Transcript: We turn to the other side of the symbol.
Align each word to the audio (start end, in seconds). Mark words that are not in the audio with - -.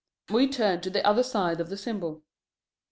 We 0.31 0.47
turn 0.47 0.81
to 0.81 0.89
the 0.89 1.05
other 1.05 1.21
side 1.21 1.61
of 1.61 1.69
the 1.69 1.77
symbol. 1.77 2.23